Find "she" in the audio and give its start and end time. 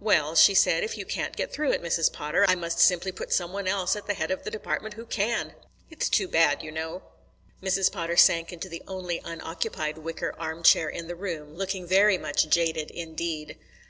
0.36-0.54